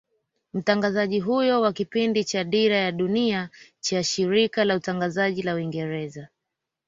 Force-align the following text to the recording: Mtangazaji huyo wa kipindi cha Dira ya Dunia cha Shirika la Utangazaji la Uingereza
Mtangazaji 0.53 1.19
huyo 1.19 1.61
wa 1.61 1.73
kipindi 1.73 2.23
cha 2.23 2.43
Dira 2.43 2.77
ya 2.77 2.91
Dunia 2.91 3.49
cha 3.79 4.03
Shirika 4.03 4.65
la 4.65 4.75
Utangazaji 4.75 5.41
la 5.41 5.55
Uingereza 5.55 6.27